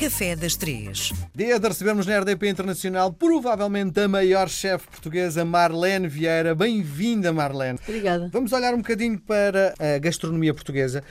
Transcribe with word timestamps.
Café 0.00 0.34
das 0.34 0.56
Três. 0.56 1.12
Dia 1.34 1.58
de 1.60 1.68
recebermos 1.68 2.06
na 2.06 2.18
RDP 2.20 2.48
Internacional 2.48 3.12
provavelmente 3.12 4.00
a 4.00 4.08
maior 4.08 4.48
chefe 4.48 4.86
portuguesa, 4.88 5.44
Marlene 5.44 6.08
Vieira. 6.08 6.54
Bem-vinda, 6.54 7.32
Marlene. 7.32 7.78
Obrigada. 7.86 8.30
Vamos 8.32 8.52
olhar 8.52 8.72
um 8.72 8.78
bocadinho 8.78 9.20
para 9.20 9.74
a 9.78 9.98
gastronomia 9.98 10.54
portuguesa, 10.54 11.04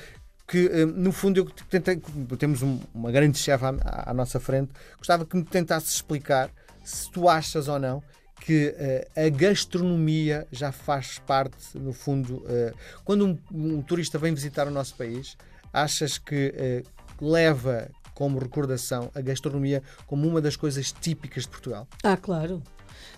que 0.48 0.66
eh, 0.68 0.86
no 0.86 1.12
fundo 1.12 1.40
eu 1.42 1.46
tentei, 1.70 2.02
temos 2.40 2.64
um- 2.64 2.80
uma 2.94 3.12
grande 3.12 3.38
chefe 3.38 3.64
à, 3.64 4.10
à 4.10 4.14
nossa 4.14 4.40
frente, 4.40 4.72
gostava 4.98 5.24
que 5.24 5.38
me 5.38 5.44
tentasse 5.44 5.94
explicar 5.94 6.50
se 6.84 7.12
tu 7.12 7.30
achas 7.30 7.68
ou 7.68 7.78
não 7.78 8.02
que 8.42 8.74
eh, 8.78 9.08
a 9.16 9.30
gastronomia 9.30 10.48
já 10.52 10.72
faz 10.72 11.20
parte, 11.28 11.78
no 11.78 11.94
fundo, 11.94 12.44
eh, 12.50 12.74
quando 13.06 13.28
um, 13.28 13.38
um 13.52 13.82
turista 13.84 14.18
vem 14.18 14.34
visitar 14.34 14.68
o 14.68 14.72
nosso 14.72 14.96
país, 14.96 15.38
achas 15.72 16.18
que 16.18 16.54
eh, 16.58 16.84
leva 17.22 17.88
como 18.20 18.38
recordação 18.38 19.10
a 19.16 19.22
gastronomia 19.22 19.82
como 20.06 20.28
uma 20.28 20.42
das 20.42 20.58
coisas 20.58 20.92
típicas 20.92 21.44
de 21.44 21.50
Portugal? 21.50 21.88
Ah, 22.04 22.18
claro. 22.18 22.62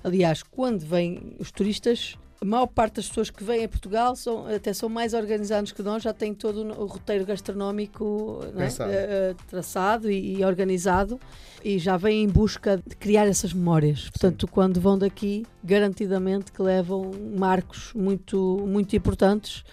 Aliás, 0.03 0.43
quando 0.43 0.85
vêm 0.85 1.35
os 1.39 1.51
turistas, 1.51 2.15
a 2.39 2.45
maior 2.45 2.67
parte 2.67 2.97
das 2.97 3.07
pessoas 3.07 3.31
que 3.31 3.43
vêm 3.43 3.63
a 3.63 3.67
Portugal 3.67 4.15
são, 4.15 4.45
até 4.45 4.71
são 4.73 4.87
mais 4.87 5.15
organizados 5.15 5.71
que 5.71 5.81
nós, 5.81 6.03
já 6.03 6.13
têm 6.13 6.35
todo 6.35 6.61
o 6.79 6.85
roteiro 6.85 7.25
gastronómico 7.25 8.41
é? 8.55 8.65
Eh, 8.65 8.69
eh, 8.89 9.35
traçado 9.47 10.11
e, 10.11 10.37
e 10.37 10.45
organizado 10.45 11.19
e 11.63 11.79
já 11.79 11.97
vêm 11.97 12.23
em 12.23 12.27
busca 12.27 12.77
de 12.77 12.95
criar 12.95 13.25
essas 13.25 13.53
memórias. 13.53 14.07
Portanto, 14.07 14.47
quando 14.47 14.79
vão 14.79 14.99
daqui, 14.99 15.47
garantidamente 15.63 16.51
que 16.51 16.61
levam 16.61 17.09
marcos 17.35 17.91
muito, 17.95 18.63
muito 18.67 18.95
importantes. 18.95 19.63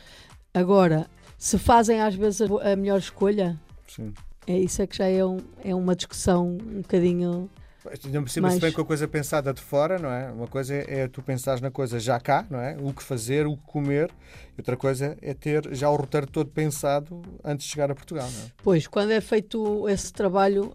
Agora, 0.54 1.06
se 1.36 1.58
fazem 1.58 2.00
às 2.00 2.14
vezes 2.14 2.40
a 2.40 2.72
a 2.72 2.76
melhor 2.76 2.98
escolha, 2.98 3.60
Sim. 3.86 4.14
É 4.48 4.58
isso 4.58 4.82
é 4.82 4.86
que 4.86 4.96
já 4.96 5.06
é, 5.06 5.24
um- 5.24 5.38
é 5.64 5.74
uma 5.74 5.94
discussão 5.94 6.56
um 6.60 6.80
bocadinho 6.82 7.48
Não 7.84 8.24
precisa 8.24 8.32
se 8.32 8.40
Mas- 8.40 8.58
bem 8.58 8.72
com 8.72 8.80
a 8.80 8.84
coisa 8.84 9.06
pensada 9.06 9.54
de 9.54 9.60
fora, 9.60 9.98
não 9.98 10.10
é? 10.10 10.30
Uma 10.32 10.48
coisa 10.48 10.74
é 10.74 11.06
tu 11.06 11.22
pensares 11.22 11.60
na 11.60 11.70
coisa 11.70 12.00
já 12.00 12.18
cá, 12.18 12.44
não 12.50 12.60
é? 12.60 12.76
O 12.80 12.92
que 12.92 13.02
fazer, 13.02 13.46
o 13.46 13.56
que 13.56 13.62
comer. 13.66 14.10
Outra 14.56 14.76
coisa 14.76 15.16
é 15.22 15.32
ter 15.32 15.72
já 15.74 15.88
o 15.88 15.94
roteiro 15.94 16.26
todo 16.26 16.50
pensado 16.50 17.22
antes 17.44 17.66
de 17.66 17.72
chegar 17.72 17.90
a 17.90 17.94
Portugal, 17.94 18.28
não 18.28 18.40
é? 18.40 18.46
Pois, 18.62 18.86
quando 18.88 19.12
é 19.12 19.20
feito 19.20 19.88
esse 19.88 20.12
trabalho 20.12 20.72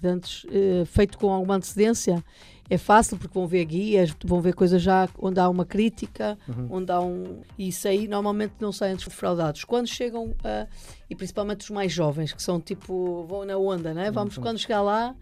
de 0.00 0.08
antes, 0.08 0.44
eh, 0.50 0.84
feito 0.84 1.16
com 1.16 1.32
alguma 1.32 1.54
antecedência, 1.54 2.22
é 2.68 2.78
fácil 2.78 3.16
porque 3.18 3.34
vão 3.34 3.46
ver 3.46 3.64
guias, 3.64 4.14
vão 4.24 4.40
ver 4.40 4.54
coisas 4.54 4.82
já 4.82 5.08
onde 5.18 5.38
há 5.38 5.48
uma 5.48 5.64
crítica, 5.64 6.38
onde 6.70 6.90
há 6.90 7.00
um. 7.00 7.42
E 7.56 7.68
isso 7.68 7.86
aí 7.86 8.08
normalmente 8.08 8.54
não 8.58 8.72
saem 8.72 8.96
defraudados. 8.96 9.62
Quando 9.64 9.86
chegam, 9.86 10.34
ah, 10.42 10.66
e 11.08 11.14
principalmente 11.14 11.60
os 11.60 11.70
mais 11.70 11.92
jovens, 11.92 12.32
que 12.32 12.42
são 12.42 12.60
tipo, 12.60 13.24
vão 13.28 13.44
na 13.44 13.56
onda, 13.56 13.94
né? 13.94 14.10
Vamos 14.10 14.38
quando 14.38 14.58
chegar 14.58 14.82
lá. 14.82 15.14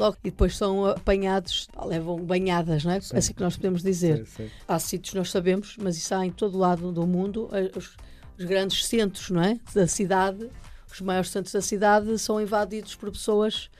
Logo, 0.00 0.16
e 0.24 0.30
depois 0.30 0.56
são 0.56 0.86
apanhados, 0.86 1.68
levam 1.84 2.16
banhadas, 2.24 2.84
não 2.84 2.92
é? 2.92 2.96
Assim 2.96 3.34
que 3.34 3.42
nós 3.42 3.54
podemos 3.56 3.82
dizer. 3.82 4.24
Sim, 4.26 4.44
sim. 4.44 4.50
Há 4.66 4.78
sítios, 4.78 5.14
nós 5.14 5.30
sabemos, 5.30 5.76
mas 5.78 5.96
isso 5.98 6.14
há 6.14 6.24
em 6.24 6.30
todo 6.30 6.56
lado 6.56 6.90
do 6.90 7.06
mundo. 7.06 7.50
eh, 7.52 7.70
Os, 7.76 7.96
os 8.38 8.44
grandes 8.46 8.86
centros 8.86 9.28
não 9.30 9.42
é? 9.42 9.58
da 9.74 9.86
cidade, 9.86 10.48
os 10.90 11.00
maiores 11.02 11.28
centros 11.30 11.52
da 11.52 11.60
cidade, 11.60 12.18
são 12.18 12.40
invadidos 12.40 12.94
por 12.94 13.10
pessoas 13.12 13.70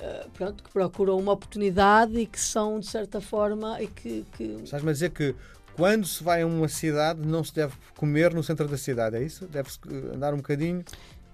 eh, 0.00 0.26
pronto, 0.34 0.64
que 0.64 0.70
procuram 0.72 1.16
uma 1.16 1.30
oportunidade 1.32 2.18
e 2.18 2.26
que 2.26 2.40
são, 2.40 2.80
de 2.80 2.86
certa 2.86 3.20
forma, 3.20 3.80
e 3.80 3.86
que, 3.86 4.26
que 4.36 4.42
Estás-me 4.64 4.90
a 4.90 4.92
dizer 4.92 5.10
que 5.10 5.32
quando 5.76 6.06
se 6.06 6.24
vai 6.24 6.42
a 6.42 6.46
uma 6.46 6.66
cidade 6.68 7.20
não 7.24 7.44
se 7.44 7.54
deve 7.54 7.74
comer 7.96 8.34
no 8.34 8.42
centro 8.42 8.66
da 8.66 8.76
cidade, 8.76 9.14
é 9.16 9.22
isso? 9.22 9.46
Deve-se 9.46 9.78
eh, 9.88 10.16
andar 10.16 10.34
um 10.34 10.38
bocadinho. 10.38 10.84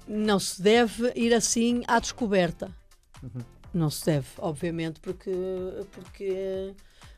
não 0.06 0.38
se 0.38 0.60
deve 0.60 1.10
ir 1.16 1.32
assim 1.32 1.82
à 1.88 1.98
descoberta. 1.98 2.70
Não 3.74 3.88
se 3.90 4.04
deve, 4.04 4.26
obviamente, 4.38 5.00
porque, 5.00 5.30
porque 5.90 6.74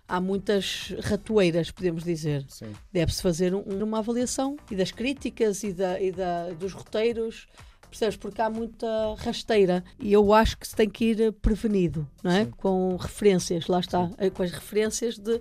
há 0.08 0.20
muitas 0.20 0.92
ratoeiras, 1.02 1.70
podemos 1.70 2.04
dizer. 2.04 2.44
Deve-se 2.92 3.20
fazer 3.22 3.54
um- 3.54 3.62
uma 3.82 3.98
avaliação 3.98 4.56
e 4.70 4.76
das 4.76 4.90
críticas 4.92 5.62
e, 5.64 5.72
da, 5.72 6.00
e 6.00 6.12
da- 6.12 6.50
dos 6.50 6.72
roteiros, 6.72 7.46
percebes? 7.88 8.16
Porque 8.16 8.40
há 8.40 8.48
muita 8.48 8.86
rasteira 9.18 9.82
e 9.98 10.12
eu 10.12 10.32
acho 10.32 10.56
que 10.58 10.66
se 10.68 10.76
tem 10.76 10.88
que 10.88 11.06
ir 11.06 11.32
prevenido, 11.34 12.08
não 12.22 12.30
é? 12.30 12.44
Sim. 12.44 12.50
Com 12.52 12.96
referências, 12.96 13.66
lá 13.66 13.80
está, 13.80 14.08
com 14.34 14.42
as 14.42 14.50
referências 14.52 15.18
de 15.18 15.40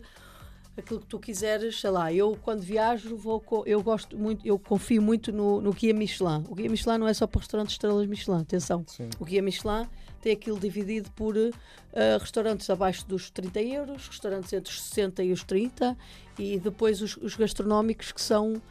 aquilo 0.78 1.00
que 1.00 1.06
tu 1.06 1.20
quiseres, 1.20 1.80
sei 1.80 1.90
lá, 1.90 2.12
eu 2.12 2.38
quando 2.42 2.62
viajo 2.62 3.16
vou 3.16 3.44
eu 3.66 3.82
gosto 3.82 4.18
muito, 4.18 4.46
eu 4.46 4.58
confio 4.58 5.02
muito 5.02 5.32
no, 5.32 5.62
no 5.62 5.72
guia 5.72 5.94
Michelin. 5.94 6.44
O 6.50 6.56
guia 6.56 6.70
Michelin 6.70 6.98
não 6.98 7.08
é 7.08 7.14
só 7.14 7.28
para 7.28 7.40
restaurantes 7.40 7.74
estrelas 7.74 8.08
Michelin, 8.08 8.42
atenção. 8.42 8.84
Sim. 8.88 9.10
O 9.20 9.26
guia 9.26 9.42
Michelin 9.42 9.88
tem 10.22 10.34
aquilo 10.34 10.60
dividido 10.60 11.12
por 11.12 11.36
eh, 11.38 12.18
restaurantes 12.20 12.70
abaixo 12.70 13.06
dos 13.08 13.30
30 13.30 13.62
euros, 13.62 14.08
restaurantes 14.08 14.52
entre 14.54 14.72
os 14.72 14.82
60 14.82 15.24
e 15.24 15.32
os 15.32 15.44
30 15.44 15.98
e 16.40 16.60
depois 16.60 17.02
os, 17.02 17.18
os 17.18 17.36
gastronómicos 17.36 18.12
que 18.12 18.22
são 18.22 18.62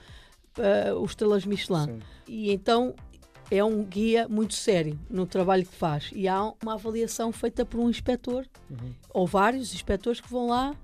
eh, 0.59 0.93
os 0.95 1.11
estrelas 1.13 1.45
Michelin. 1.45 1.85
Sim. 1.87 2.01
E 2.27 2.51
então 2.53 2.95
é 3.51 3.63
um 3.63 3.85
guia 3.85 4.27
muito 4.29 4.55
sério 4.55 4.99
no 5.11 5.27
trabalho 5.27 5.65
que 5.67 5.75
faz 5.75 6.11
e 6.15 6.27
há 6.27 6.43
uma 6.63 6.75
avaliação 6.75 7.31
feita 7.31 7.65
por 7.67 7.79
um 7.81 7.91
inspetor 7.91 8.47
Uhum. 8.71 8.95
ou 9.11 9.27
vários 9.27 9.75
inspectores 9.75 10.21
que 10.21 10.31
vão 10.31 10.49
lá 10.49 10.75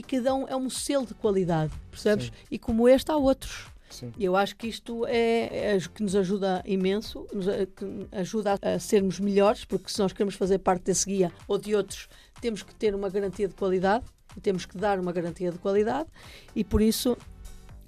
e 0.00 0.02
que 0.02 0.18
dão 0.18 0.46
é 0.48 0.56
um 0.56 0.70
selo 0.70 1.04
de 1.04 1.12
qualidade, 1.12 1.70
percebes? 1.90 2.26
Sim. 2.26 2.32
E 2.50 2.58
como 2.58 2.88
este 2.88 3.10
há 3.12 3.16
outros. 3.16 3.66
Sim. 3.90 4.12
Eu 4.18 4.34
acho 4.34 4.56
que 4.56 4.66
isto 4.66 5.04
é, 5.06 5.74
é 5.74 5.76
o 5.76 5.90
que 5.90 6.02
nos 6.02 6.16
ajuda 6.16 6.62
imenso, 6.64 7.26
nos 7.34 7.44
que 7.76 8.06
ajuda 8.12 8.56
a, 8.62 8.74
a 8.74 8.78
sermos 8.78 9.20
melhores, 9.20 9.64
porque 9.66 9.90
se 9.92 9.98
nós 9.98 10.12
queremos 10.12 10.36
fazer 10.36 10.58
parte 10.60 10.84
desse 10.84 11.04
guia 11.06 11.30
ou 11.46 11.58
de 11.58 11.74
outros, 11.74 12.08
temos 12.40 12.62
que 12.62 12.74
ter 12.74 12.94
uma 12.94 13.10
garantia 13.10 13.46
de 13.46 13.54
qualidade, 13.54 14.04
e 14.36 14.40
temos 14.40 14.64
que 14.64 14.78
dar 14.78 14.98
uma 14.98 15.12
garantia 15.12 15.50
de 15.52 15.58
qualidade, 15.58 16.08
e 16.56 16.62
por 16.64 16.80
isso 16.80 17.16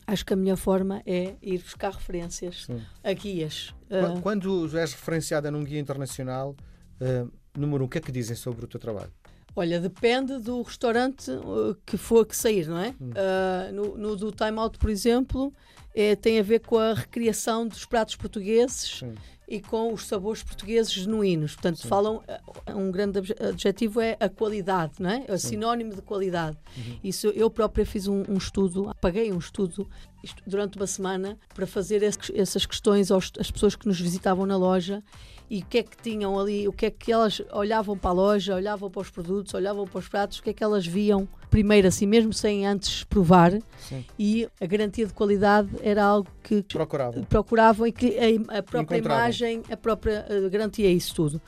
acho 0.06 0.26
que 0.26 0.34
a 0.34 0.36
melhor 0.36 0.56
forma 0.58 1.00
é 1.06 1.34
ir 1.40 1.58
buscar 1.62 1.92
referências 1.92 2.64
Sim. 2.66 2.82
a 3.02 3.12
guias. 3.14 3.72
Qu- 3.88 3.94
Ah, 3.94 4.20
Quando 4.20 4.66
és 4.76 4.92
referenciada 4.92 5.50
num 5.50 5.62
guia 5.64 5.78
internacional, 5.80 6.54
eh, 7.00 7.24
número 7.56 7.84
um, 7.84 7.86
o 7.86 7.88
que 7.88 7.98
é 7.98 8.00
que 8.00 8.10
dizem 8.12 8.34
sobre 8.36 8.64
o 8.64 8.68
teu 8.68 8.80
trabalho? 8.80 9.12
Olha, 9.54 9.78
depende 9.78 10.38
do 10.38 10.62
restaurante 10.62 11.30
uh, 11.30 11.76
que 11.84 11.96
for 11.96 12.24
que 12.24 12.36
sair, 12.36 12.66
não 12.66 12.78
é? 12.78 12.94
Uh, 13.00 13.72
no, 13.72 13.98
no 13.98 14.16
do 14.16 14.32
Time 14.32 14.58
Out, 14.58 14.78
por 14.78 14.88
exemplo, 14.88 15.52
é, 15.94 16.16
tem 16.16 16.38
a 16.38 16.42
ver 16.42 16.60
com 16.60 16.78
a 16.78 16.94
recriação 16.94 17.66
dos 17.66 17.84
pratos 17.84 18.16
portugueses 18.16 18.98
Sim. 19.00 19.14
e 19.46 19.60
com 19.60 19.92
os 19.92 20.06
sabores 20.06 20.42
portugueses 20.42 20.90
genuínos. 20.92 21.52
Portanto, 21.54 21.86
falam, 21.86 22.22
uh, 22.68 22.76
um 22.78 22.90
grande 22.90 23.18
adjetivo 23.40 24.00
é 24.00 24.16
a 24.18 24.28
qualidade, 24.28 24.94
não 24.98 25.10
é? 25.10 25.24
É 25.28 25.32
o 25.34 25.38
sinónimo 25.38 25.94
de 25.94 26.00
qualidade. 26.02 26.56
Isso 27.04 27.26
eu 27.28 27.50
própria 27.50 27.84
fiz 27.84 28.06
um, 28.08 28.24
um 28.28 28.36
estudo, 28.38 28.94
paguei 29.00 29.30
um 29.32 29.38
estudo 29.38 29.88
isto, 30.22 30.42
durante 30.46 30.76
uma 30.76 30.86
semana 30.86 31.38
para 31.54 31.66
fazer 31.66 32.02
esses- 32.02 32.30
essas 32.34 32.64
questões 32.64 33.10
aos, 33.10 33.30
às 33.38 33.50
pessoas 33.50 33.76
que 33.76 33.86
nos 33.86 34.00
visitavam 34.00 34.46
na 34.46 34.56
loja 34.56 35.02
e 35.50 35.58
o 35.60 35.66
que 35.66 35.78
é 35.78 35.82
que 35.82 35.96
tinham 35.98 36.38
ali, 36.40 36.66
o 36.66 36.72
que 36.72 36.86
é 36.86 36.90
que 36.90 37.12
elas 37.12 37.42
olhavam 37.52 37.98
para 37.98 38.10
a 38.10 38.14
loja, 38.14 38.54
olhavam 38.54 38.90
para 38.90 39.02
os 39.02 39.10
produtos, 39.10 39.52
olhavam 39.52 39.86
para 39.86 39.98
os 39.98 40.08
pratos, 40.08 40.38
o 40.38 40.42
que 40.42 40.48
é 40.50 40.52
que 40.54 40.64
elas 40.64 40.86
viam 40.86 41.28
primeiro 41.52 41.86
assim, 41.86 42.06
mesmo 42.06 42.32
sem 42.32 42.66
antes 42.66 43.04
provar 43.04 43.52
Sim. 43.78 44.02
e 44.18 44.48
a 44.58 44.64
garantia 44.64 45.06
de 45.06 45.12
qualidade 45.12 45.68
era 45.82 46.02
algo 46.02 46.26
que 46.42 46.62
Procurava. 46.62 47.20
procuravam 47.28 47.86
e 47.86 47.92
que 47.92 48.16
a, 48.18 48.58
a 48.58 48.62
própria 48.62 48.96
imagem, 48.96 49.62
a 49.70 49.76
própria 49.76 50.24
eh, 50.30 50.48
garantia 50.48 50.90
isso 50.90 51.14
tudo. 51.14 51.42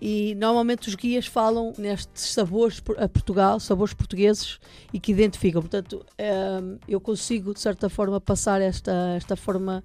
E 0.00 0.36
normalmente 0.36 0.88
os 0.88 0.94
guias 0.94 1.26
falam 1.26 1.74
nestes 1.76 2.32
sabores 2.32 2.80
a 2.96 3.08
Portugal, 3.08 3.58
sabores 3.58 3.92
portugueses 3.92 4.60
e 4.94 5.00
que 5.00 5.10
identificam. 5.10 5.60
Portanto, 5.60 6.06
ehm, 6.16 6.76
eu 6.88 7.00
consigo 7.00 7.52
de 7.52 7.60
certa 7.60 7.90
forma 7.90 8.20
passar 8.20 8.62
esta 8.62 9.14
esta 9.16 9.34
forma, 9.34 9.82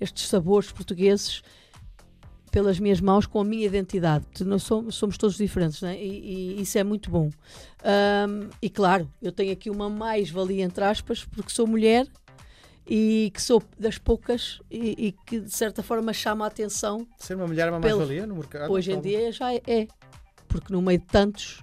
estes 0.00 0.28
sabores 0.28 0.70
portugueses 0.70 1.42
pelas 2.50 2.78
minhas 2.80 3.00
mãos 3.00 3.26
com 3.26 3.40
a 3.40 3.44
minha 3.44 3.66
identidade. 3.66 4.24
Nós 4.44 4.62
somos, 4.62 4.94
somos 4.96 5.16
todos 5.16 5.36
diferentes, 5.36 5.80
né? 5.82 5.96
e, 6.00 6.56
e 6.58 6.62
isso 6.62 6.76
é 6.78 6.84
muito 6.84 7.10
bom. 7.10 7.30
Ahm, 7.84 8.48
e 8.60 8.68
claro, 8.68 9.08
eu 9.22 9.30
tenho 9.32 9.52
aqui 9.52 9.70
uma 9.70 9.88
mais-valia, 9.88 10.64
entre 10.64 10.82
aspas, 10.84 11.24
porque 11.24 11.50
sou 11.50 11.66
mulher 11.66 12.06
e 12.86 13.30
que 13.32 13.40
sou 13.40 13.62
das 13.78 13.98
poucas 13.98 14.60
e, 14.70 15.06
e 15.06 15.12
que 15.26 15.40
de 15.40 15.50
certa 15.50 15.82
forma 15.82 16.12
chama 16.12 16.44
a 16.44 16.48
atenção. 16.48 17.06
Ser 17.18 17.36
uma 17.36 17.46
mulher 17.46 17.68
é 17.68 17.70
uma 17.70 17.78
mais-valia 17.78 18.26
no 18.26 18.34
mercado? 18.34 18.72
Hoje 18.72 18.90
em 18.90 18.94
Então, 18.94 19.02
dia 19.10 19.30
já 19.30 19.54
é, 19.54 19.62
é, 19.66 19.86
porque 20.48 20.72
no 20.72 20.82
meio 20.82 20.98
de 20.98 21.06
tantos 21.06 21.62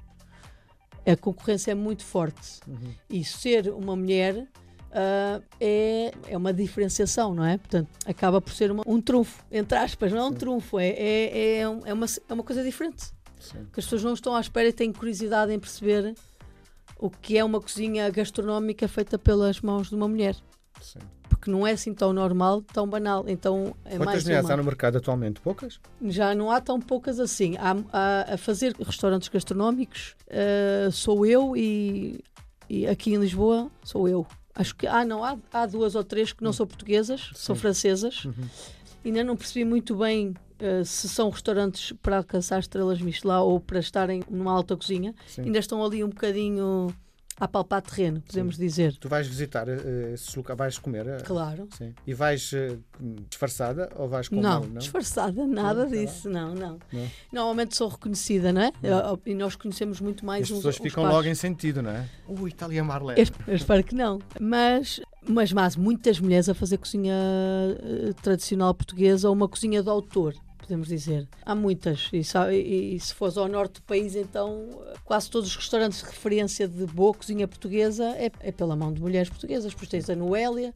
a 1.05 1.15
concorrência 1.15 1.71
é 1.71 1.75
muito 1.75 2.03
forte 2.03 2.59
Uhum. 2.67 2.93
e 3.09 3.23
ser 3.23 3.69
uma 3.69 3.95
mulher 3.95 4.45
ah, 4.91 5.41
é, 5.59 6.11
é 6.29 6.37
uma 6.37 6.53
diferenciação, 6.53 7.33
não 7.33 7.43
é? 7.45 7.57
Portanto, 7.57 7.89
acaba 8.05 8.39
por 8.41 8.51
ser 8.53 8.71
uma- 8.71 8.83
um 8.87 9.01
trunfo, 9.01 9.43
entre 9.51 9.77
aspas, 9.77 10.11
não 10.11 10.19
é 10.19 10.25
um 10.25 10.33
trunfo, 10.33 10.79
é, 10.79 10.87
é, 10.89 11.37
é, 11.37 11.59
é 11.59 11.93
uma, 11.93 12.05
é 12.29 12.33
uma 12.33 12.43
coisa 12.43 12.63
diferente. 12.63 13.11
Sim. 13.39 13.65
Que 13.71 13.79
as 13.79 13.85
pessoas 13.85 14.03
não 14.03 14.13
estão 14.13 14.35
à 14.35 14.41
espera 14.41 14.67
e 14.67 14.73
têm 14.73 14.91
curiosidade 14.91 15.53
em 15.53 15.59
perceber 15.59 16.15
o 16.99 17.09
que 17.09 17.37
é 17.37 17.43
uma 17.43 17.61
cozinha 17.61 18.09
gastronómica 18.09 18.87
feita 18.87 19.17
pelas 19.19 19.61
mãos 19.61 19.89
de 19.89 19.95
uma 19.95 20.07
mulher. 20.07 20.35
Sim. 20.81 20.99
porque 21.29 21.51
não 21.51 21.67
é 21.67 21.71
assim 21.71 21.93
tão 21.93 22.11
normal, 22.13 22.61
tão 22.63 22.87
banal. 22.87 23.25
Então 23.27 23.75
é 23.85 23.91
Quantas 23.97 24.05
mais 24.05 24.23
mulheres 24.23 24.45
uma. 24.45 24.53
há 24.53 24.57
no 24.57 24.63
mercado 24.63 24.97
atualmente? 24.97 25.39
Poucas? 25.41 25.79
Já 26.05 26.33
não 26.33 26.49
há 26.49 26.59
tão 26.59 26.79
poucas 26.79 27.19
assim. 27.19 27.55
Há, 27.57 27.75
há- 27.93 28.33
a 28.33 28.37
fazer 28.37 28.75
restaurantes 28.79 29.27
gastronómicos 29.29 30.15
eh, 30.27 30.89
sou 30.91 31.25
eu 31.27 31.55
e, 31.55 32.23
e 32.67 32.87
aqui 32.87 33.13
em 33.13 33.17
Lisboa 33.17 33.69
sou 33.83 34.07
eu. 34.09 34.25
Acho 34.57 34.75
que 34.75 34.87
ah, 34.87 35.05
não, 35.05 35.23
há, 35.23 35.37
há 35.53 35.65
duas 35.67 35.93
ou 35.93 36.03
três 36.03 36.33
que 36.33 36.43
não 36.43 36.51
são 36.51 36.65
portuguesas, 36.65 37.29
são 37.35 37.55
Sim. 37.55 37.61
francesas. 37.61 38.25
Uhum. 38.25 38.33
Ainda 39.05 39.23
não 39.23 39.37
percebi 39.37 39.63
muito 39.63 39.95
bem 39.95 40.33
eh, 40.59 40.83
se 40.83 41.07
são 41.07 41.29
restaurantes 41.29 41.93
para 42.01 42.17
alcançar 42.17 42.59
estrelas 42.59 42.99
Michelin 42.99 43.33
ou 43.33 43.59
para 43.59 43.79
estarem 43.79 44.23
numa 44.29 44.51
alta 44.51 44.75
cozinha. 44.75 45.13
Sim. 45.27 45.43
Ainda 45.43 45.59
estão 45.59 45.83
ali 45.85 46.03
um 46.03 46.09
bocadinho 46.09 46.87
a 47.39 47.47
palpar 47.47 47.81
terreno, 47.81 48.19
podemos 48.21 48.57
dizer. 48.57 48.95
Tu 48.97 49.07
vais 49.07 49.27
visitar 49.27 49.67
eh, 49.69 50.11
esses 50.13 50.33
locais, 50.35 50.57
vais 50.57 50.77
comer? 50.79 51.07
eh, 51.07 51.17
Claro. 51.23 51.67
Sim. 51.77 51.93
E 52.05 52.13
vais 52.13 52.51
eh, 52.53 52.77
disfarçada 53.29 53.89
ou 53.95 54.07
vais 54.09 54.27
com 54.27 54.35
Não, 54.37 54.61
mal, 54.61 54.61
não? 54.69 54.77
disfarçada, 54.79 55.45
nada 55.45 55.83
Não, 55.85 55.89
tá 55.91 55.95
disso, 55.95 56.29
não, 56.29 56.55
não, 56.55 56.79
Não. 56.91 57.07
Normalmente 57.31 57.75
sou 57.75 57.87
reconhecida, 57.89 58.51
não 58.51 58.61
é? 58.61 58.71
Eu- 58.81 59.19
E 59.25 59.33
nós 59.35 59.55
conhecemos 59.55 60.01
muito 60.01 60.23
E 60.23 60.25
mais 60.25 60.43
as 60.45 60.51
uns 60.51 60.55
pessoas 60.57 60.77
ficam 60.77 61.03
pares. 61.03 61.15
logo 61.17 61.27
em 61.27 61.35
sentido, 61.35 61.81
não 61.81 61.91
é? 61.91 62.09
Ui, 62.27 62.49
está 62.49 62.65
ali 62.65 62.79
a 62.79 62.83
Marlene. 62.83 63.21
Eu, 63.21 63.27
eu 63.47 63.55
espero 63.55 63.83
que 63.83 63.93
não. 63.93 64.19
Mas, 64.39 64.99
mas, 65.27 65.51
mas 65.53 65.75
muitas 65.75 66.19
mulheres 66.19 66.49
a 66.49 66.53
fazer 66.55 66.77
cozinha 66.77 67.13
eh, 67.13 68.13
tradicional 68.21 68.73
portuguesa 68.73 69.27
ou 69.29 69.35
uma 69.35 69.47
cozinha 69.47 69.83
de 69.83 69.89
autor, 69.89 70.33
podemos 70.67 70.87
dizer. 70.89 71.27
Há 71.45 71.55
muitas. 71.55 72.09
E, 72.11 72.21
e- 72.53 72.95
e 72.95 72.99
se 72.99 73.13
fores 73.13 73.37
ao 73.37 73.47
norte 73.47 73.75
do 73.75 73.81
país, 73.83 74.15
então 74.15 74.67
quase 75.05 75.29
todos 75.29 75.49
os 75.49 75.55
restaurantes 75.55 75.99
de 75.99 76.05
referência 76.05 76.67
de 76.67 76.85
boa 76.85 77.13
cozinha 77.13 77.47
portuguesa 77.47 78.03
é, 78.17 78.29
é 78.41 78.51
pela 78.51 78.75
mão 78.75 78.91
de 78.93 79.01
mulheres 79.01 79.29
portuguesas. 79.29 79.73
Pois 79.73 79.89
tens 79.89 80.09
a 80.09 80.15
Noélia, 80.15 80.73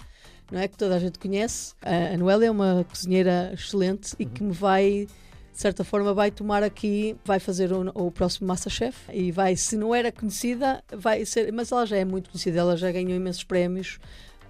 não 0.52 0.60
é? 0.60 0.68
Que 0.68 0.78
toda 0.78 0.96
a 0.96 1.00
gente 1.00 1.20
conhece. 1.20 1.74
A, 1.82 2.14
a 2.14 2.18
Noélia 2.18 2.48
é 2.48 2.52
uma 2.52 2.86
cozinheira 2.90 3.52
excelente 3.54 4.16
e 4.18 4.26
que 4.26 4.42
me 4.44 4.54
vai. 4.54 5.08
De 5.54 5.60
certa 5.60 5.84
forma, 5.84 6.14
vai 6.14 6.32
tomar 6.32 6.64
aqui, 6.64 7.14
vai 7.26 7.38
fazer 7.38 7.74
o, 7.74 7.82
o 7.94 8.10
próximo 8.10 8.48
Masterchef 8.48 8.98
e 9.14 9.34
vai, 9.34 9.58
se 9.58 9.76
não 9.76 9.94
era 9.94 10.10
conhecida, 10.10 10.82
vai 10.96 11.26
ser, 11.26 11.52
mas 11.52 11.74
ela 11.74 11.86
já 11.86 11.98
é 11.98 12.06
muito 12.06 12.30
conhecida, 12.30 12.62
ela 12.62 12.78
já 12.78 12.90
ganhou 12.90 13.12
imensos 13.12 13.44
prémios 13.44 14.00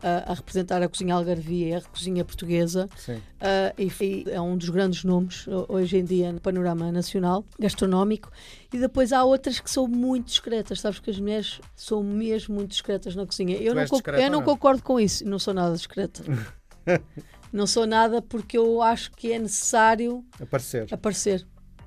ah, 0.04 0.32
a 0.32 0.34
representar 0.34 0.82
a 0.82 0.88
cozinha 0.90 1.16
algarvia, 1.16 1.78
a 1.78 1.82
cozinha 1.82 2.24
portuguesa 2.26 2.90
Sim. 2.98 3.22
ah, 3.40 3.74
e, 3.78 3.92
e 4.04 4.26
é 4.30 4.40
um 4.42 4.58
dos 4.58 4.70
grandes 4.70 5.04
nomes 5.04 5.48
ho- 5.48 5.66
hoje 5.70 5.98
em 5.98 6.04
dia 6.04 6.32
no 6.32 6.40
panorama 6.42 6.92
nacional 6.92 7.46
gastronómico. 7.60 8.32
E 8.74 8.78
depois 8.78 9.12
há 9.14 9.24
outras 9.24 9.60
que 9.60 9.70
são 9.70 9.88
muito 9.88 10.28
discretas, 10.28 10.82
sabes 10.82 11.00
que 11.00 11.10
as 11.10 11.20
mulheres 11.20 11.60
são 11.76 12.04
mesmo 12.04 12.56
muito 12.56 12.70
discretas 12.72 13.16
na 13.16 13.26
cozinha. 13.26 13.58
Eu 13.58 13.74
não, 13.76 13.84
discreta 13.84 14.22
eu 14.24 14.32
não 14.32 14.40
não? 14.40 14.46
concordo 14.46 14.82
com 14.84 15.00
isso, 15.00 15.26
não 15.28 15.38
sou 15.40 15.54
nada 15.54 15.76
discreta. 15.76 16.24
não 17.52 17.68
sou 17.68 17.86
nada 17.86 18.22
porque 18.22 18.58
eu 18.58 18.82
acho 18.82 19.12
que 19.12 19.32
é 19.34 19.40
necessário 19.40 20.24
Aparecer. 20.40 20.88
aparecer, 20.92 21.42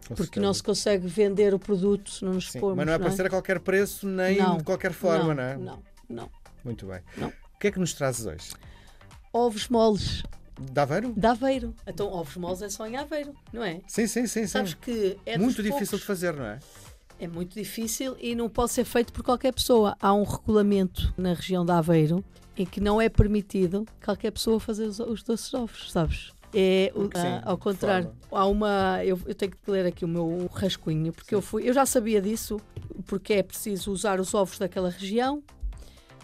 com 0.06 0.14
porque 0.14 0.24
certeza. 0.24 0.46
não 0.46 0.54
se 0.54 0.62
consegue 0.62 1.06
vender 1.06 1.54
o 1.54 1.58
produto 1.58 2.10
se 2.10 2.24
não 2.24 2.34
nos 2.34 2.50
Sim. 2.50 2.60
Mas 2.76 2.86
não 2.86 2.92
é 2.92 2.96
aparecer 2.96 3.26
a 3.26 3.30
qualquer 3.30 3.60
preço, 3.60 4.06
nem 4.06 4.36
Não. 4.38 4.58
de 4.58 4.64
qualquer 4.64 4.92
forma, 4.92 5.34
não, 5.34 5.42
não, 5.42 5.42
é? 5.42 5.56
não, 5.56 5.82
não. 6.08 6.30
Muito 6.64 6.86
bem. 6.86 7.00
Não. 7.16 7.32
O 7.64 7.66
que 7.66 7.68
é 7.68 7.72
que 7.72 7.78
nos 7.80 7.94
trazes 7.94 8.26
hoje? 8.26 8.50
Ovos 9.32 9.68
moles 9.70 10.22
De 10.60 10.78
Aveiro? 10.78 11.14
de 11.16 11.26
Aveiro. 11.26 11.74
Então, 11.86 12.12
ovos 12.12 12.36
moles 12.36 12.60
é 12.60 12.68
só 12.68 12.86
em 12.86 12.94
Aveiro, 12.98 13.32
não 13.50 13.64
é? 13.64 13.80
Sim, 13.86 14.06
sim, 14.06 14.26
sim. 14.26 14.42
sim. 14.42 14.46
Sabes 14.46 14.74
que 14.74 15.16
é 15.24 15.38
Muito 15.38 15.62
difícil 15.62 15.78
poucos- 15.86 16.00
de 16.00 16.04
fazer, 16.04 16.34
não 16.34 16.44
é? 16.44 16.58
É 17.18 17.26
muito 17.26 17.54
difícil 17.54 18.18
e 18.20 18.34
não 18.34 18.50
pode 18.50 18.70
ser 18.72 18.84
feito 18.84 19.14
por 19.14 19.22
qualquer 19.22 19.50
pessoa. 19.54 19.96
Há 19.98 20.12
um 20.12 20.24
regulamento 20.24 21.14
na 21.16 21.32
região 21.32 21.64
de 21.64 21.72
Aveiro 21.72 22.22
em 22.54 22.66
que 22.66 22.80
não 22.80 23.00
é 23.00 23.08
permitido 23.08 23.86
qualquer 24.04 24.32
pessoa 24.32 24.60
fazer 24.60 24.84
os, 24.84 25.00
os 25.00 25.22
doces 25.22 25.48
de 25.48 25.56
ovos, 25.56 25.90
sabes? 25.90 26.32
É 26.52 26.92
sim, 26.94 27.10
ah, 27.14 27.42
ao 27.46 27.56
contrário. 27.56 28.12
Há 28.30 28.44
uma. 28.44 29.02
Eu, 29.02 29.18
eu 29.24 29.34
tenho 29.34 29.52
que 29.52 29.70
ler 29.70 29.86
aqui 29.86 30.04
o 30.04 30.08
meu 30.08 30.50
rascunho, 30.52 31.14
porque 31.14 31.34
eu 31.34 31.40
fui. 31.40 31.66
Eu 31.66 31.72
já 31.72 31.86
sabia 31.86 32.20
disso, 32.20 32.60
porque 33.06 33.32
é 33.32 33.42
preciso 33.42 33.90
usar 33.90 34.20
os 34.20 34.34
ovos 34.34 34.58
daquela 34.58 34.90
região. 34.90 35.42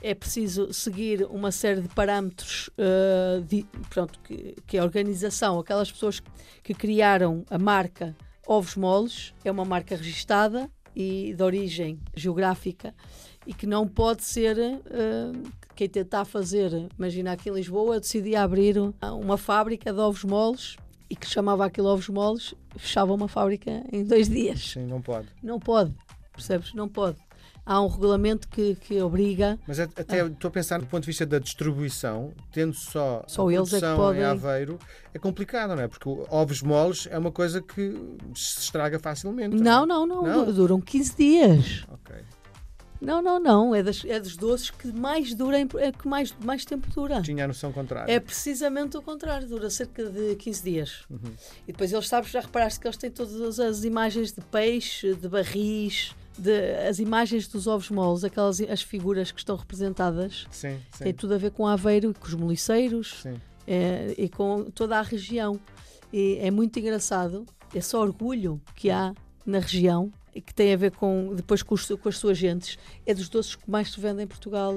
É 0.03 0.15
preciso 0.15 0.73
seguir 0.73 1.27
uma 1.31 1.53
série 1.53 1.83
de 1.83 1.89
parâmetros 1.89 2.71
ah, 2.79 3.41
de- 3.47 3.67
pronto, 3.91 4.19
que, 4.21 4.57
que 4.67 4.79
a 4.79 4.83
organização, 4.83 5.59
aquelas 5.59 5.91
pessoas 5.93 6.23
que 6.63 6.73
criaram 6.75 7.45
a 7.51 7.59
marca 7.59 8.17
Ovos 8.47 8.77
Moles, 8.77 9.35
é 9.45 9.51
uma 9.51 9.65
marca 9.65 9.95
registada 9.97 10.71
e 10.97 11.35
de 11.37 11.43
origem 11.43 12.01
geográfica 12.17 12.95
e 13.47 13.53
que 13.55 13.67
não 13.67 13.87
pode 13.87 14.25
ser 14.25 14.57
ah, 14.59 15.33
quem 15.77 15.89
tentar 15.89 16.25
fazer. 16.25 16.89
Imagina 16.99 17.33
aqui 17.33 17.51
em 17.51 17.55
Lisboa, 17.55 17.97
eu 17.97 18.01
decidi 18.01 18.35
abrir 18.35 18.77
uma 19.21 19.37
fábrica 19.37 19.93
de 19.93 19.99
ovos 20.01 20.25
moles 20.25 20.77
e 21.09 21.17
que 21.17 21.27
chamava 21.27 21.65
aquilo 21.67 21.89
ovos 21.89 22.09
moles, 22.09 22.55
fechava 22.77 23.13
uma 23.13 23.29
fábrica 23.29 23.85
em 23.93 24.05
dois 24.05 24.29
dias. 24.29 24.61
Sim, 24.61 24.87
não 24.87 25.01
pode. 25.03 25.29
Não 25.43 25.59
pode, 25.59 25.95
percebes? 26.33 26.73
Não 26.75 26.89
pode. 26.89 27.17
Há 27.73 27.81
um 27.81 27.87
regulamento 27.87 28.49
que, 28.49 28.75
que 28.75 29.01
obriga. 29.01 29.57
Mas 29.65 29.79
é- 29.79 29.85
até 29.85 30.27
estou 30.27 30.49
a 30.49 30.51
pensar 30.51 30.81
do 30.81 30.87
ponto 30.87 31.03
de 31.03 31.07
vista 31.07 31.25
da 31.25 31.39
distribuição, 31.39 32.33
tendo 32.51 32.75
só, 32.75 33.23
Só 33.29 33.47
a 33.49 33.55
eles 33.55 33.73
é 33.73 33.95
podem. 33.95 34.23
em 34.23 34.25
Aveiro, 34.25 34.77
é 35.15 35.19
complicado, 35.21 35.77
não 35.77 35.83
é? 35.83 35.87
Porque 35.87 36.09
ovos 36.31 36.63
moles 36.63 37.07
é 37.09 37.17
uma 37.17 37.31
coisa 37.31 37.63
que 37.63 37.93
se 38.35 38.59
estraga 38.63 38.99
facilmente. 38.99 39.55
Não, 39.55 39.87
não, 39.87 40.05
não, 40.05 40.23
Não? 40.25 40.45
du- 40.47 40.53
duram 40.53 40.81
15 40.81 41.15
dias. 41.17 41.85
Ok. 41.93 42.17
Não, 43.01 43.23
não, 43.23 43.39
não. 43.39 43.73
É, 43.75 43.83
das, 43.85 44.05
é 44.05 44.19
dos 44.19 44.37
doces 44.37 44.71
que 44.71 44.89
mais 44.93 45.33
dura, 45.33 45.61
é 45.61 45.93
que 45.93 46.09
mais, 46.09 46.35
mais 46.45 46.65
tempo 46.65 46.87
dura. 46.93 47.23
Tinha 47.23 47.45
a 47.45 47.49
noção 47.49 47.71
contrária. 47.73 48.13
É 48.13 48.19
precisamente 48.19 48.97
o 48.97 49.01
contrário, 49.01 49.47
dura 49.49 49.71
cerca 49.71 50.05
de 50.11 50.35
15 50.35 50.63
dias. 50.63 51.05
Uhum. 51.09 51.33
E 51.69 51.73
depois 51.73 51.93
eles, 51.93 52.09
sabes, 52.09 52.31
já 52.33 52.41
reparaste 52.41 52.81
que 52.81 52.87
eles 52.89 52.97
têm 52.97 53.11
todas 53.13 53.59
as 53.61 53.85
imagens 53.85 54.33
de 54.33 54.41
peixe, 54.43 55.15
de 55.15 55.29
barris, 55.29 56.15
de, 56.41 56.87
as 56.89 56.99
imagens 56.99 57.47
dos 57.47 57.67
ovos 57.67 57.91
moles, 57.91 58.25
aquelas 58.25 58.61
as 58.61 58.83
figuras 58.83 59.31
que 59.31 59.39
estão 59.39 59.57
representadas. 59.57 60.47
Sim, 60.51 60.79
sim. 60.93 61.05
Tem 61.05 61.15
tudo 61.15 61.35
a 61.35 61.39
ver 61.39 61.51
com 61.51 61.67
Aveiro, 61.67 62.15
com 62.19 62.27
os 62.27 62.35
moliceiros 62.35 63.23
é, 63.67 64.15
e 64.19 64.29
com 64.29 64.65
toda 64.71 64.99
a 64.99 65.03
região. 65.03 65.61
E 66.13 66.39
é 66.41 66.51
muito 66.51 66.79
engraçado 66.79 67.47
esse 67.75 67.95
orgulho 67.95 68.61
que 68.75 68.91
há 68.91 69.15
na 69.47 69.59
região 69.59 70.13
e 70.35 70.41
que 70.41 70.53
tem 70.55 70.73
a 70.73 70.77
ver 70.77 70.93
com 70.93 71.35
depois 71.35 71.63
com, 71.63 71.75
os- 71.75 71.87
com 71.87 72.09
as 72.09 72.19
suas 72.19 72.37
gentes. 72.39 72.79
É 73.07 73.13
dos 73.15 73.29
doces 73.29 73.55
que 73.57 73.71
mais 73.71 73.93
se 73.93 74.01
vendem 74.01 74.25
em 74.25 74.29
Portugal. 74.29 74.75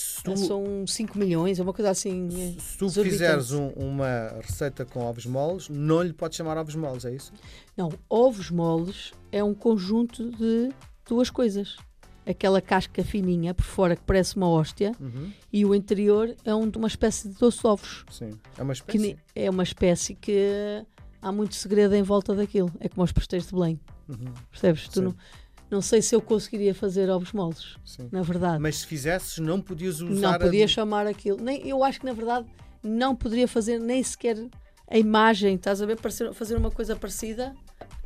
Se 0.00 0.22
tu, 0.22 0.36
São 0.36 0.86
5 0.86 1.18
milhões, 1.18 1.58
é 1.58 1.62
uma 1.62 1.72
coisa 1.72 1.90
assim. 1.90 2.28
eh, 2.56 2.60
se 2.60 2.78
tu 2.78 2.88
fizeres 2.90 3.52
um- 3.52 3.68
uma 3.76 4.34
receita 4.42 4.84
com 4.84 5.00
ovos 5.00 5.26
moles, 5.26 5.68
não 5.68 6.02
lhe 6.02 6.12
podes 6.12 6.36
chamar 6.36 6.56
ovos 6.58 6.74
moles, 6.74 7.04
é 7.04 7.12
isso? 7.14 7.32
Não, 7.76 7.90
ovos 8.08 8.50
moles 8.50 9.12
é 9.30 9.42
um 9.44 9.54
conjunto 9.54 10.30
de 10.30 10.70
duas 11.08 11.28
coisas. 11.30 11.76
Aquela 12.26 12.60
casca 12.60 13.02
fininha 13.02 13.54
por 13.54 13.64
fora 13.64 13.96
que 13.96 14.02
parece 14.02 14.36
uma 14.36 14.48
hóstia 14.48 14.92
Uhum. 15.00 15.32
e 15.52 15.64
o 15.64 15.74
interior 15.74 16.34
é 16.44 16.54
um- 16.54 16.70
uma 16.76 16.86
espécie 16.88 17.28
de 17.28 17.34
doce 17.34 17.60
de 17.60 17.66
ovos. 17.66 18.04
Sim. 18.10 18.30
É 18.58 18.62
uma 18.62 18.72
espécie. 18.72 19.18
é 19.34 19.50
uma 19.50 19.62
espécie 19.62 20.14
que 20.14 20.84
há 21.20 21.32
muito 21.32 21.54
segredo 21.54 21.94
em 21.94 22.02
volta 22.02 22.34
daquilo. 22.34 22.70
É 22.78 22.88
como 22.88 23.02
os 23.04 23.12
pastéis 23.12 23.46
de 23.46 23.52
Belém. 23.52 23.80
Uhum. 24.08 24.32
Percebes? 24.50 24.86
Tu 24.88 24.94
Sim. 25.00 25.04
não, 25.06 25.14
não 25.70 25.80
sei 25.80 26.02
se 26.02 26.14
eu 26.14 26.20
conseguiria 26.20 26.74
fazer 26.74 27.08
ovos 27.10 27.32
moles, 27.32 27.76
Sim. 27.84 28.08
na 28.10 28.22
verdade. 28.22 28.60
Mas 28.60 28.78
se 28.78 28.86
fizesses, 28.86 29.38
não 29.38 29.60
podias 29.60 30.00
usar. 30.00 30.20
não 30.20 30.30
a- 30.34 30.38
podia 30.38 30.66
chamar 30.68 31.06
aquilo. 31.06 31.38
Nem, 31.42 31.66
eu 31.66 31.82
acho 31.84 32.00
que 32.00 32.06
na 32.06 32.12
verdade 32.12 32.46
não 32.82 33.14
poderia 33.14 33.46
fazer 33.46 33.78
nem 33.78 34.02
sequer 34.02 34.36
a 34.88 34.98
imagem, 34.98 35.54
estás 35.54 35.80
a 35.80 35.86
ver, 35.86 35.96
fazer 36.32 36.56
uma 36.56 36.70
coisa 36.70 36.96
parecida, 36.96 37.54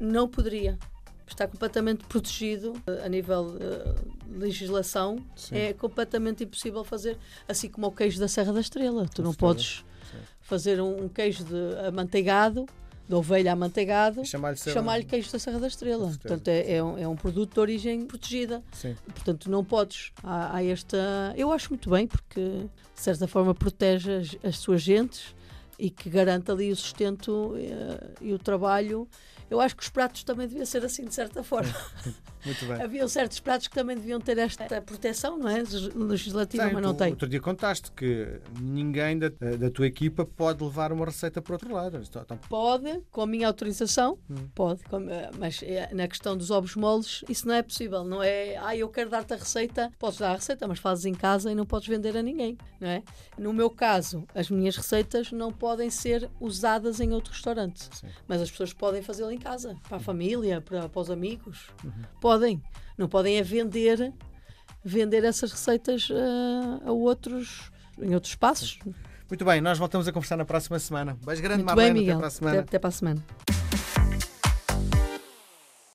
não 0.01 0.29
poderia. 0.29 0.79
Está 1.27 1.49
completamente 1.49 2.05
protegido 2.05 2.75
eh, 2.87 3.03
a 3.07 3.09
nível 3.09 3.57
eh, 3.59 3.95
legislação. 4.31 5.17
Sim. 5.35 5.57
É 5.57 5.73
completamente 5.73 6.45
impossível 6.45 6.85
fazer, 6.85 7.17
assim 7.49 7.69
como 7.69 7.87
o 7.87 7.93
queijo 7.93 8.21
da 8.21 8.29
Serra 8.29 8.53
da 8.53 8.61
Estrela. 8.61 9.09
Tu 9.09 9.23
não 9.23 9.33
podes 9.33 9.85
Sim. 10.11 10.19
fazer 10.43 10.81
um, 10.83 11.05
um 11.05 11.09
queijo 11.09 11.43
de 11.45 11.79
amanteigado, 11.89 12.67
de 13.09 13.15
ovelha 13.15 13.53
amanteigado, 13.53 14.23
E 14.23 14.25
chamar-lhe 14.25 14.57
chamar-lhe 14.57 15.05
queijo 15.05 15.31
da 15.31 15.39
Serra 15.39 15.59
da 15.59 15.67
Estrela. 15.67 16.07
Portanto, 16.07 16.49
é, 16.49 16.77
é 16.77 16.83
um, 16.83 16.99
é 16.99 17.07
um 17.07 17.17
produto 17.17 17.55
de 17.55 17.61
origem 17.61 18.07
protegida. 18.07 18.63
Sim. 18.73 18.97
Portanto, 19.07 19.51
não 19.51 19.65
podes. 19.65 20.13
Há, 20.23 20.57
há 20.57 20.65
esta. 20.65 21.35
Eu 21.37 21.53
acho 21.53 21.71
muito 21.71 21.91
bem, 21.91 22.07
porque 22.07 22.41
de 22.41 23.01
certa 23.01 23.27
forma 23.29 23.55
protege 23.55 24.13
as, 24.13 24.37
as 24.43 24.59
suas 24.59 24.81
gentes 24.81 25.35
e 25.79 25.91
que 25.91 26.09
garante 26.09 26.51
ali 26.51 26.71
o 26.71 26.77
sustento 26.77 27.55
eh, 27.57 28.11
e 28.21 28.33
o 28.33 28.39
trabalho 28.39 29.09
Eu 29.51 29.61
acho 29.61 29.77
que 29.77 29.83
os 29.83 29.89
pratos 29.89 30.25
também 30.25 30.47
deviam 30.47 30.67
ser 30.67 30.85
assim, 30.85 31.05
de 31.05 31.15
certa 31.15 31.43
forma. 31.43 31.75
Muito 32.45 32.67
bem. 32.67 32.83
Havia 32.83 33.09
certos 33.09 33.41
pratos 33.41 33.69
que 33.69 33.75
também 33.75 33.97
deviam 33.97 34.21
ter 34.21 34.37
esta 34.37 34.81
proteção, 34.83 35.39
não 35.39 35.49
é? 35.49 35.63
Legislativa, 35.95 36.71
mas 36.71 36.83
não 36.83 36.95
tu, 36.95 36.99
tem. 36.99 37.11
Outro 37.11 37.29
dia 37.29 37.41
contaste 37.41 37.91
que 37.93 38.41
ninguém 38.61 39.19
da, 39.19 39.29
da 39.29 39.71
tua 39.71 39.87
equipa 39.87 40.27
pode 40.27 40.63
levar 40.63 40.93
uma 40.93 41.07
receita 41.07 41.41
para 41.41 41.55
outro 41.55 41.73
lado. 41.73 42.01
Então, 42.03 42.39
Pode, 42.49 43.01
com 43.11 43.23
a 43.23 43.27
minha 43.27 43.47
autorização, 43.47 44.19
hum. 44.29 44.49
pode, 44.55 44.83
mas 45.39 45.63
é, 45.63 45.93
na 45.95 46.07
questão 46.07 46.37
dos 46.37 46.51
ovos 46.51 46.77
moles, 46.77 47.25
isso 47.29 47.49
não 47.49 47.55
é 47.55 47.63
possível. 47.63 48.05
Não 48.05 48.23
é, 48.23 48.57
ah, 48.59 48.77
eu 48.77 48.89
quero 48.89 49.09
dar-te 49.09 49.33
a 49.33 49.37
receita, 49.37 49.91
podes 49.99 50.19
dar 50.19 50.33
a 50.33 50.35
receita, 50.35 50.69
mas 50.69 50.79
fazes 50.79 51.07
em 51.07 51.15
casa 51.15 51.51
e 51.51 51.55
não 51.55 51.65
podes 51.65 51.89
vender 51.89 52.17
a 52.17 52.23
ninguém, 52.23 52.59
não 52.79 52.89
é? 52.89 53.03
No 53.39 53.53
meu 53.53 53.71
caso, 53.71 54.25
as 54.35 54.51
minhas 54.51 54.77
receitas 54.77 55.33
não 55.33 55.51
podem 55.51 55.89
ser 55.89 56.31
usadas 56.41 57.01
em 57.01 57.13
outro 57.13 57.33
restaurante, 57.33 57.89
Sim. 57.93 58.09
mas 58.29 58.43
as 58.43 58.51
pessoas 58.51 58.73
podem 58.73 59.01
fazê-lo 59.03 59.33
em 59.35 59.39
casa, 59.39 59.77
para 59.89 59.97
a 59.97 60.01
família, 60.01 60.61
para, 60.61 60.89
para 60.89 61.01
os 61.01 61.11
amigos. 61.11 61.69
Uhum. 61.83 61.93
Podem. 62.21 62.63
Não 62.97 63.09
podem 63.09 63.37
é 63.37 63.43
vender, 63.43 64.13
vender 64.85 65.25
essas 65.25 65.51
receitas 65.51 66.09
uh, 66.11 66.83
a 66.87 66.93
outros, 66.93 67.71
em 68.01 68.15
outros 68.15 68.33
espaços. 68.33 68.79
Muito 69.29 69.45
bem, 69.45 69.61
nós 69.61 69.79
voltamos 69.79 70.07
a 70.07 70.13
conversar 70.13 70.37
na 70.37 70.45
próxima 70.45 70.79
semana. 70.79 71.17
Beijo 71.25 71.43
grande, 71.43 71.65
Muito 71.65 71.75
bem, 71.75 71.87
Marlene, 71.87 72.01
Miguel. 72.01 72.19
Até 72.19 72.21
para 72.21 72.29
a 72.29 72.31
semana. 72.31 72.59
Até, 72.59 72.69
até 72.69 72.79
para 72.79 72.89
a 72.89 72.93
semana. 72.93 73.54